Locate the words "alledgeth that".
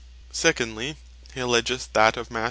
1.41-2.17